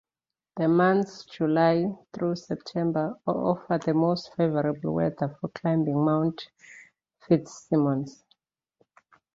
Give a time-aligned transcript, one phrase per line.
[0.57, 6.41] The months July through September offer the most favorable weather for climbing Mount
[7.19, 8.23] Fitzsimmons.